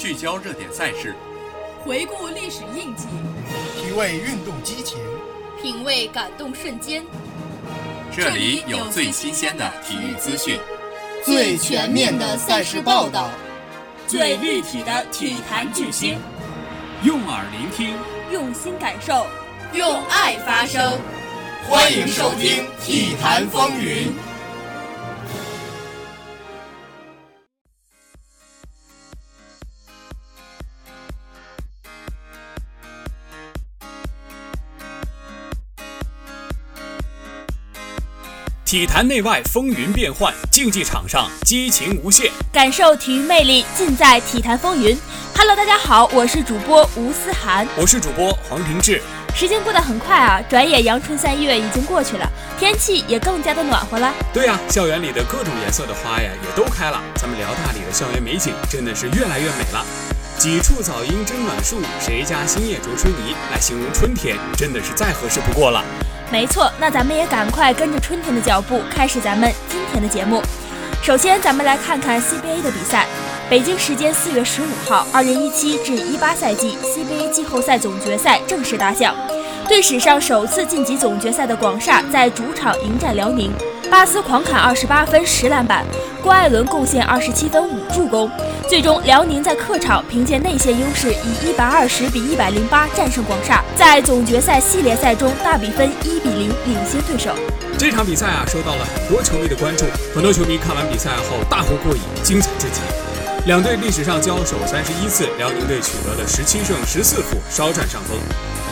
[0.00, 1.14] 聚焦热点赛事，
[1.84, 3.06] 回顾历史印记，
[3.76, 4.98] 体味运动激情，
[5.60, 7.04] 品味感动瞬间。
[8.10, 10.58] 这里有最新鲜的体育资讯，
[11.22, 13.28] 最全面的赛事报道，
[14.06, 16.18] 最立体的体坛巨星。
[17.04, 17.94] 用耳聆听，
[18.32, 19.26] 用心感受，
[19.74, 20.98] 用爱发声。
[21.68, 24.06] 欢迎收听《体坛风云》。
[38.70, 44.96] 体坛内外风云变幻，竞技场上激情无限，感受体育魅力尽在体坛风云。
[45.36, 49.02] Hello，大家好，我是主播吴思涵，我是主播黄庭志。
[49.34, 52.30] 时间过得很快啊，转眼阳春三月已经过去了，
[52.60, 54.14] 天气也更加的暖和了。
[54.32, 59.84] 对呀，校园里的各种颜色的花呀也都开了，咱们辽大里的校园美景真的是越来越美了。
[60.38, 65.84] 几处早莺争暖树，谁家新叶着春泥，来形容春天真的是再合适不过了。
[66.32, 70.40] 没错，那咱们也赶快跟着春天的脚步，开始咱们今天的节目。
[71.02, 73.04] 首先，咱们来看看 CBA 的比赛。
[73.50, 79.12] 北京时间四月十五号，二零一七至一八赛季 CBA 季后赛总决赛正式打响。
[79.70, 83.52] 队史上首次晋级总决赛的广厦在主场迎战辽宁。
[83.88, 85.86] 巴斯狂砍二十八分十篮板，
[86.20, 88.28] 郭艾伦贡献二十七分五助攻。
[88.68, 97.30] 最终，辽宁在客场凭借内线优势，以一百二十比一百零八战胜广厦，在总决赛系列赛中大比分一比零领先对手。
[97.78, 102.80] 这场比赛啊，受到了很多球迷的关注，很多球迷看完比赛后大呼过瘾，精彩至极。
[103.46, 108.18] 两队历史上交手三十一次，辽宁队取得了十七胜十四负，稍占上风。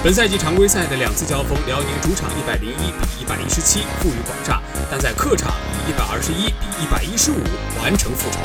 [0.04, 7.34] 本赛季常规赛的两次交锋，辽宁主场一百零一比一百一十七负于广厦，但在客场以一百二十一比一百一十五
[7.82, 8.38] 完成复仇。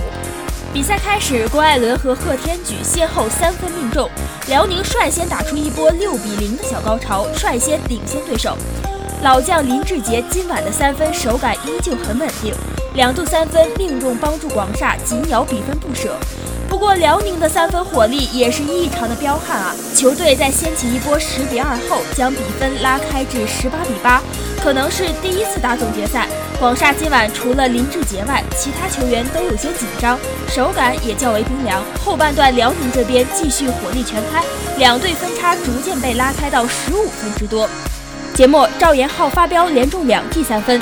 [0.74, 4.09] 比赛开始，郭艾伦和贺天举先后三分命中，
[4.48, 8.58] 辽宁率先打出一波六比零的小高潮，率先领先对手。
[9.22, 12.52] 老将林志杰今晚的三分手感依旧很稳定，
[12.96, 16.18] 两度三分命中，帮助广厦紧咬比分不舍。
[16.83, 19.73] 不过辽宁的三分火力也是异常的彪悍啊！
[19.95, 24.21] 球队在掀起一波十比二后，将比分拉开至十八比八。
[24.61, 26.27] 可能是第一次打总决赛，
[26.59, 31.81] 广厦今晚除了林志杰外，其他球员都有些紧张，手感也较为冰凉。
[32.03, 34.44] 后半段辽宁这边继续火力全开，
[34.77, 37.69] 两队分差逐渐被拉开到十五分之多。
[38.33, 40.81] 节末，赵岩浩发飙连中两记三分。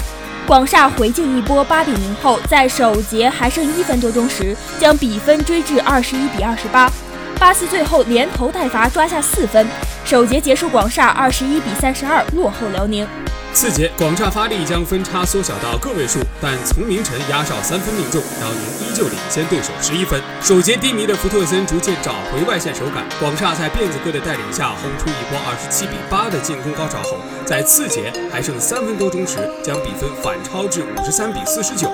[0.52, 6.92] 广厦回敬一波八比零后，在首节还剩一分多钟时，将比分追至二十一比二十八。
[7.40, 9.66] 巴斯最后连投带罚抓下四分，
[10.04, 13.08] 首节结束，广厦二十一比三十二落后辽宁。
[13.54, 20.22] 次节，广厦发力将分差缩小到个位数，但从明晨压哨三分命中，辽宁依旧领先对手十一分。
[20.42, 31.92] 首节低迷的福特森逐渐找回外线手感，广厦在辫子哥的带领下轰出一波二十七比八的进攻高潮后，在次节还剩三分多钟时，将比分反超至五十三比四十九。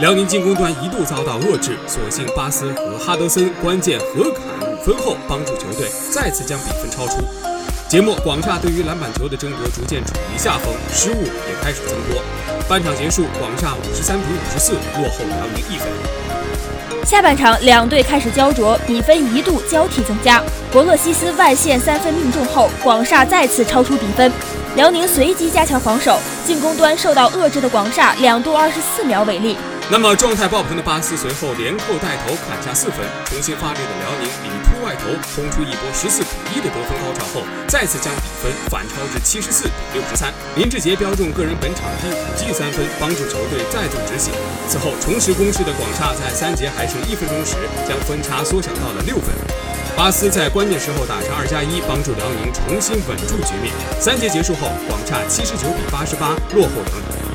[0.00, 7.18] 辽宁进攻端一度遭到遏制，所幸巴斯和哈德森关键合砍五分后，帮助球队再次将比分超出。
[7.88, 12.22] 节末，广厦对于篮板球的争夺逐渐处于下风，失误也开始增多。
[12.68, 15.88] 半场结束，广厦五十三比五十四落后辽宁一分。
[17.06, 20.42] 下半场，两队开始焦灼，比分一度交替增加。
[20.70, 24.30] 博勒西斯外线三分命中后，广厦再次超出比分。
[24.76, 29.56] 辽宁随即加强防守，进攻端受到遏制的广厦两度二十四秒违例。
[29.90, 40.30] 那么状态爆棚的巴斯随后连扣带投砍下四分，重新发力的辽宁里突外投轰出一波十四比一的得分高潮后，再次将比分反超至七十四比六十三。
[40.56, 44.30] 林志杰标中个人本场第五记三分，帮助球队再度止血。
[44.68, 47.56] 此后重拾攻势的广厦在三节还剩一分钟时，
[47.88, 49.32] 将分差缩小到了六分。
[49.96, 53.72] 巴斯在关键时候打成二加一，帮助辽宁重新稳住局面。
[53.98, 57.27] 三节结束后，广厦七十九比八十八落后辽宁。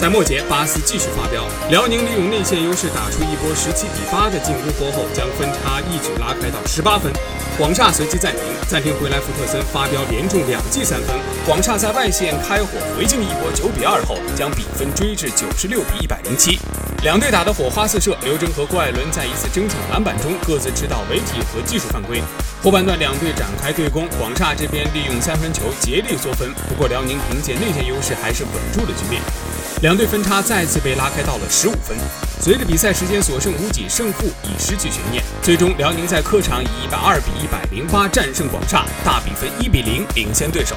[0.00, 7.12] 在末节，巴斯继续发飙，辽宁利用内线优势打出一波十七比八的进攻波后，将分差一举拉开到十八分。
[7.58, 11.14] 广厦随即暂停，暂停回来，福特森发飙连中两记三分，
[11.44, 16.58] 广厦在外线开火回敬一波九比二后，将比分追至九十六比一百零七。
[17.02, 22.22] 两队打得火花四射，刘铮和郭艾伦在一次争抢篮板中各自吃到违体和技术犯规。
[22.62, 29.20] 后半段两队展开对攻，广厦这边利用三分球竭力缩分，不过辽宁凭借内线优势还是稳住了局面。
[29.82, 31.96] 两队分差再次被拉开到了十五分。
[32.38, 35.24] 随着比赛时间所剩无几，胜负已失去悬念。
[35.42, 40.76] 最终，辽宁在客场以一百二比一百零八战胜广厦，大比分一比零领先对手。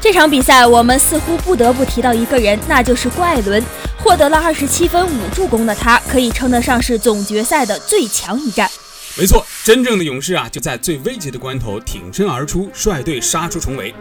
[0.00, 3.62] 这场比赛我们似乎不得不提到一个人，那就是郭艾伦。
[3.98, 8.70] 获得了二十七分五助攻的他，可以称得上是总决赛的最强一战。
[9.16, 13.94] 没错，真正的勇士啊，就在最危急的关头挺身而出，率队杀出重围，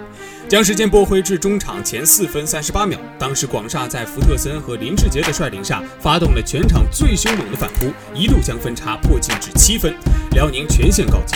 [0.50, 3.00] 将时间拨回至中场前四分三十八秒。
[3.20, 9.94] 当时广厦在福特森和林志杰的率领下，发动了全场最凶猛的反扑，一度将分差迫近至七分，
[10.32, 11.36] 辽宁全线告急。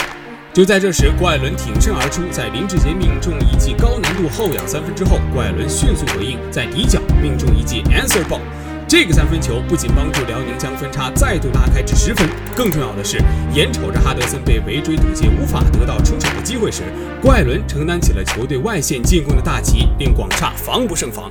[0.56, 8.41] 就在这时，郭艾伦挺身而出，在林志杰命中一记高难度后仰三分之后，郭艾伦迅速回应，在底角命中一记 answer ball。
[8.88, 12.25] 这个三分球不仅帮助辽宁将分差再度拉开至十分，
[12.56, 13.18] 更重要的是，
[13.54, 16.84] 眼瞅着哈德森被围追堵截，无法得到出手的机会时，
[17.22, 21.30] 郭艾伦承担起了球队外线进攻的大旗，令广厦防不胜防。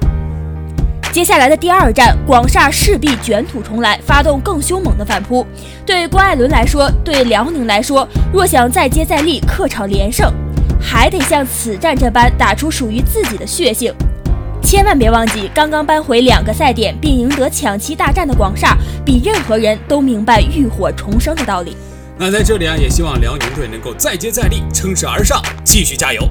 [1.10, 5.46] 接下来的第二战，广厦势必卷土重来，发动更凶猛的反扑。
[5.86, 10.30] 对郭艾伦来说，对辽宁来说，若想再接再厉，客场连胜，
[10.78, 13.94] 还得像此战这般打出属于自己的血性。
[14.66, 21.76] 千万别忘记，刚刚扳回两个赛点并赢得抢七大战的广厦，比任何人都明白浴火重生的道理。
[22.18, 26.28] 那在这里啊，也希望辽宁队能够再接再厉，乘势而上，继续加油。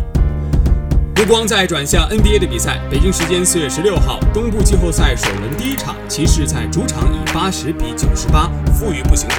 [1.15, 9.35] 目光再转向 NBA 的比赛，北京时间四月十六号，东部季后赛首轮第一场，骑士在主场以八十比九十八负于步行者。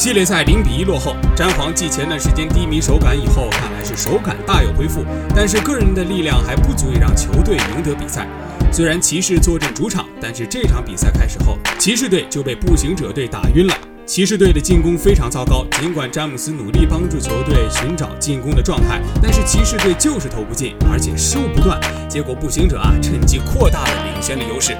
[0.00, 5.04] 系列赛零比一落后，詹皇继前段时间低迷手感以后，看来是手感大有恢复，
[5.36, 8.26] 但是个人的力量还不足以让球队赢得比赛。
[8.72, 13.74] 虽然骑士坐镇主场，但是这场比赛开始后，骑士队就被步行者队打晕了。
[14.06, 21.78] 骑士队的进攻非常糟糕，尽管詹姆斯努力帮助球队寻找进攻的状态，但是骑士队就是投不进，而且失误不断。
[22.08, 24.74] 结果步行者啊，趁机扩大了领先的优势。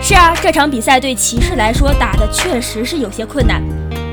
[0.00, 3.60] 是啊，这场比赛对骑士来说打的确实是有些困难。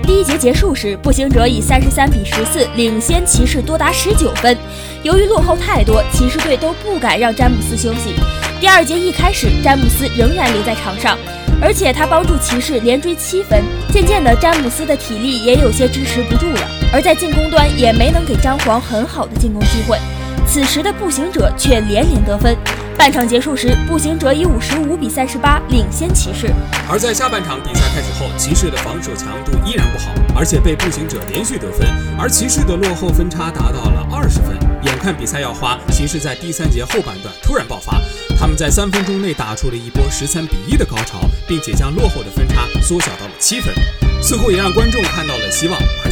[0.05, 4.57] 第一节结束时，步行者以三十三比十四领先骑士多达十九分。
[5.01, 8.13] 由于落后太多，骑士队都不敢让詹姆斯休息。
[8.59, 11.17] 第二节一开始，詹姆斯仍然留在场上。
[11.61, 13.63] 而且他帮助骑士连追七分，
[13.93, 19.97] 渐渐的詹姆斯的体力也有些支持不住了，而在进攻端也没能给詹皇很好的进攻机会。
[20.45, 22.57] 此时的步行者却连连得分。
[22.97, 26.47] 半场结束时，步行者以五十五比三十八领先骑士。
[26.89, 31.87] 而在下半场比赛开始后，骑士的防守强度依然不好，而且被步行者连续得分，
[32.17, 34.57] 而骑士的落后分差达到了二十分。
[34.83, 37.99] 眼看比赛要花，骑士在第三节后半段突然爆发，
[38.39, 43.73] 他们在三分钟内打出了一波十三比一的高潮，并且将落后的分差缩小到了七分。
[44.21, 45.77] 似乎也让观众看到了希望。
[46.05, 46.11] 而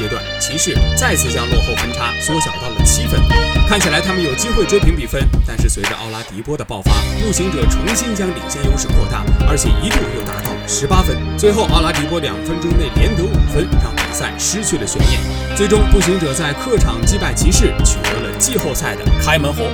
[0.00, 3.20] 阶段，骑士再次将落后分差缩小到了七分，
[3.68, 5.22] 看起来他们有机会追平比分。
[5.46, 11.14] 但是随着奥拉迪波的爆发，步行者重新将领先优势扩大，而且一度又达到了十八分。
[11.36, 15.20] 最后奥拉迪波两分钟内连得五分，让比赛失去了悬念。
[15.54, 19.66] 最终步行者在客场击败骑士，取得了季后赛的开门红。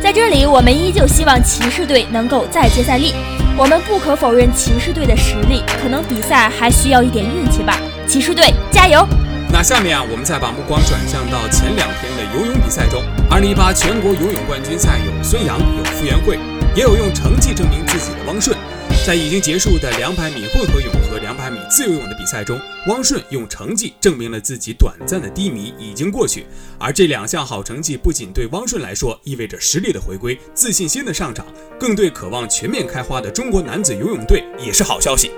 [0.00, 3.12] 在这里，我们依旧希望骑士队能够再接再厉。
[3.58, 7.76] 我们不可否认骑士队的实力，可能比赛还需要一点运气吧。
[8.06, 9.06] 骑士队加油！
[9.52, 13.02] 那下面啊，我们再把目光转向到前两天的游泳比赛中。
[13.28, 16.38] 二零一八全国游泳冠军赛有孙杨，有傅园慧，
[16.74, 18.56] 也有用成绩证明自己的汪顺。
[19.04, 26.46] 在已经结束的两百米混合泳和两百米自由泳的比赛中，汪顺用成绩证明了自己短暂的低迷已经过去。
[26.78, 31.44] 而这两项好成绩不仅对汪顺来说意味着实力的回归、自信心的上涨，
[31.78, 35.32] 更对渴望全面开花的中国男子游泳队也是好消息。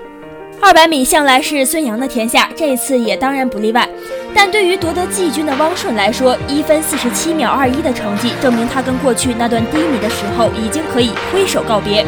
[0.65, 3.87] 二百米向来是孙杨的天下，这次也当然不例外。
[4.33, 12.05] 但对于夺得季军的汪顺来说，一分四十七秒二一的成绩，证明他跟过去那段低迷的时候已经可以挥手告别。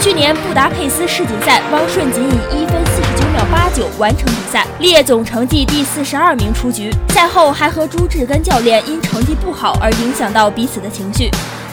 [0.00, 6.92] 去年布达佩斯世锦赛，汪顺仅以一分四十九秒八九完成比赛，列总成绩第四十二名出局。
[7.08, 11.28] 赛后还和朱志根教练因成绩不好而影响到彼此的情绪。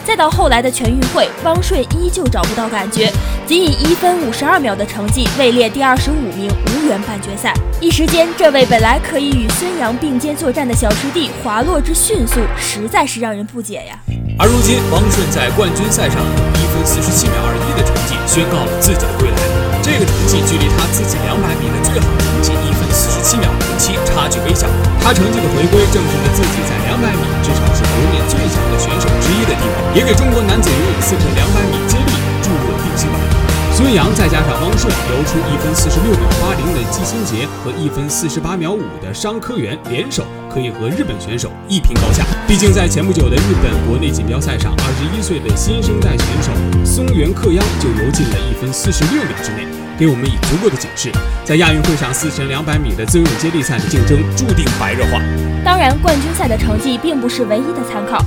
[0.06, 3.10] 再到后来的全运会，汪顺依旧找不到感觉，
[3.46, 7.54] 仅以一分五十二秒的成绩位列第二十五名，无缘半决赛。
[7.80, 13.98] 一时间，这位本来可以与孙杨并肩作战的小师弟滑落之迅速，实在是让人不解呀。
[14.38, 19.36] 而如今，汪顺在冠军赛上以一分四十七秒二一的成绩宣告了自己的归来。
[19.82, 22.52] 这个成绩距离他自己两百米的最好成绩
[23.24, 24.68] 七秒零七差距微小。
[25.00, 32.12] 他成绩的回归，证实了自己在两百米至少是国内最强的选手之一的地位，也给中国男子游泳四乘两百米接力
[32.44, 33.16] 注入了定心丸。
[33.72, 42.24] 孙杨再加上汪顺游出一分四十六秒八零的季新杰和一分四十八秒五的商科元联手，可以和日本选手一拼高下。
[42.46, 46.52] 毕竟在前不久的日本国内锦标赛上，二十一岁的新生代选手
[46.84, 49.83] 松原克央就游进了一分四十六秒之内。
[49.96, 51.12] 给我们以足够的警示，
[51.44, 55.22] 在亚运会上四乘两百米的自由泳接力赛的竞争注定白热化。
[55.64, 58.18] 当然，冠军赛的成绩并不是唯一的参考，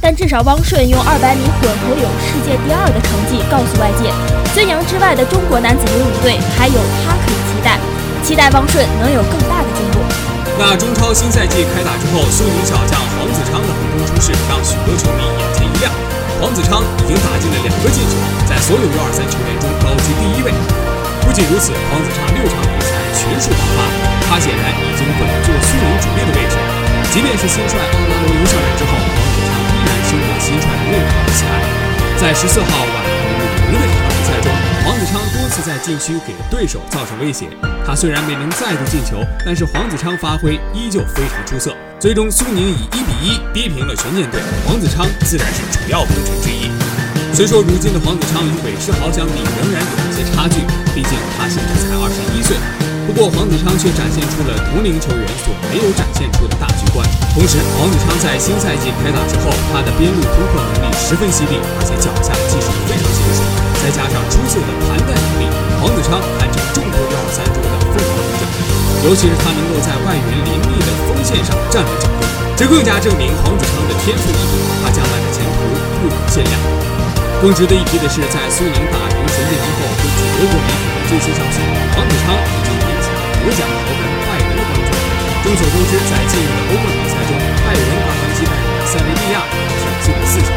[0.00, 4.14] 但至少汪顺用二百米混合泳世界第二的成绩告诉外界，
[4.54, 7.78] 孙杨之外的中国男子游泳队还有他可以期待，
[8.22, 9.98] 期待汪顺能有更大的进步。
[10.56, 15.90] 那中超新赛季开打之后，苏宁小将黄子昌的横空出世，让许多球迷眼前一亮。
[16.40, 18.14] 黄子昌已经打进了两个进球，
[18.48, 20.85] 在所有 U23 球员中高居第一位。
[21.36, 23.84] 不仅如此，黄子昌六场比赛全数爆发，
[24.24, 26.56] 他显然已经稳坐苏宁主力的位置。
[27.12, 31.60] 即便是新帅阿拉罗油上任之后，黄子昌依然深得新帅的认可和喜爱。
[32.16, 34.50] 在十四号晚鲁能的这场比赛中，
[34.82, 37.50] 黄子昌多次在禁区给对手造成威胁。
[37.86, 41.76] 他虽然没能再度进球，但是黄子昌发挥依旧非常出色。
[42.00, 46.70] 最终，苏宁以一比一逼平了权健队，黄子昌自然是主要功臣之一。
[47.36, 50.64] 虽说如今的黄子昌与韦世豪相比仍然有一些差距，
[50.96, 52.56] 毕竟他现在才二十一岁。
[53.04, 57.04] 不过，黄子昌却展现出了同龄球员所没有展现出的大局观。
[57.36, 63.44] 同时，黄子昌在新赛季开打之后，他的边路突破能力十分犀利，而且脚下技术非常娴熟，
[63.84, 65.44] 再加上出色的盘带能力，
[65.76, 68.48] 黄子昌堪称众多幺二三中的凤凰名将。
[69.04, 72.24] 尤其是他能够在外援林立的锋线上站稳脚跟，
[72.56, 75.60] 这更加证明黄子昌的天赋异禀，他将来的前途
[76.00, 76.95] 不可限量。
[77.42, 81.60] 更值得一提的是，在苏宁打赢权健之后，根据德国媒体的最新消息，
[81.94, 84.90] 黄子昌已经引起了德甲豪门拜仁的关注。
[85.44, 90.48] 众所周知，在近日的欧冠比赛中，拜仁刚刚击败了塞维利亚，挑进了四球。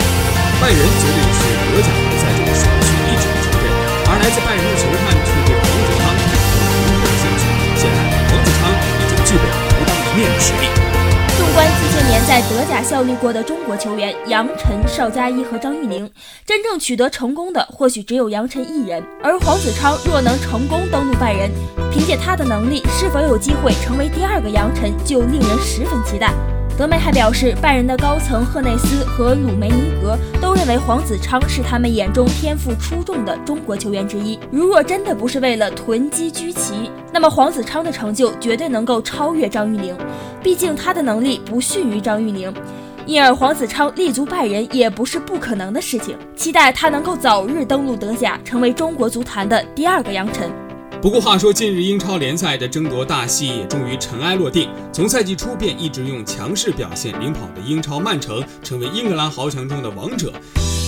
[0.64, 3.68] 拜仁绝对是德甲联赛中首屈一指的球队，
[4.08, 7.44] 而来自拜仁的球探却对黄子昌产生了浓厚的兴趣。
[7.76, 8.00] 显然。
[8.32, 10.72] 黄子昌已经具备了独当一面的实力。
[11.40, 16.12] 纵观近些年在德甲效力过的中国球员，杨晨、邵佳一和张玉宁，
[16.46, 19.02] 真正取得成功的或许只有杨晨一人。
[19.24, 21.50] 而黄子昌若能成功登陆拜仁，
[21.94, 26.34] 凭借他的能力，是否有机会成为第二个杨晨，就令人十分期待。
[26.80, 34.40] 德媒还表示，拜仁的高层赫内斯和鲁梅尼格都认为黄子昌是他们眼中天赋出众的中国球员之一。
[34.50, 39.94] 如若真的不是为了囤积居奇，那么黄子昌的成就绝对能够超越张玉宁。
[40.42, 42.54] 毕竟他的能力不逊于张玉宁，
[43.06, 46.18] 因而黄子昌立足拜仁也不是不可能的事情。
[46.34, 50.50] 期待他能够早日登陆德甲，成为中国足坛的第二个杨晨。
[51.02, 54.70] 不过话说，近日英超联赛的争夺大戏也终于尘埃落定。
[54.92, 60.34] 从赛季初便一直用强势表现领跑的英超曼城，成为英格兰豪强中的王者。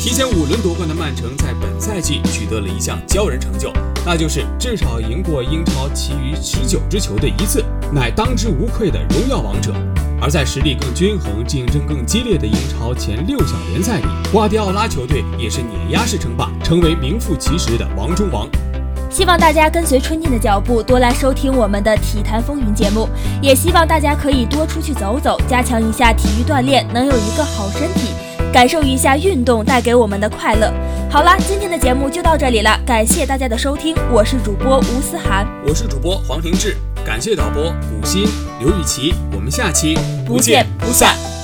[0.04, 3.72] 提前五轮夺冠的曼城，在本赛季取得了一项骄人成就，
[4.06, 7.64] 那就是至少赢过英超其余十九支球队一次，
[7.94, 9.74] 乃当之无愧的荣耀王者。
[10.22, 18.50] 而在实力更均衡、竞争更激烈的英超前六小联赛里，瓜迪奥拉球队也是碾压式称霸，成为名副其实的王中王。
[19.12, 23.10] 希望大家跟随春天的脚步，多来收听我们的《体坛风云》节目。
[23.42, 28.14] 也希望大家可以多出去走走，加强一下体育锻炼，能有一个好身体，
[28.54, 30.72] 感受一下运动带给我们的快乐。
[31.10, 38.26] 好啦，今天的节目就到这里了，感谢大家的收听，我是主播吴思涵，我是主播黄庭志，感谢导播古鑫、
[38.62, 39.94] 刘雨琪，我们下期
[40.26, 41.41] 不见不散。